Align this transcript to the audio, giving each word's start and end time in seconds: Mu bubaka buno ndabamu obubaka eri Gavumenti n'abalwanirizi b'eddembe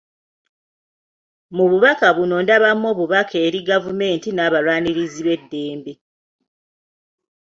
Mu 1.55 1.65
bubaka 1.71 2.07
buno 2.17 2.35
ndabamu 2.43 2.85
obubaka 2.93 3.35
eri 3.45 3.59
Gavumenti 3.69 4.29
n'abalwanirizi 4.31 5.21
b'eddembe 5.27 5.93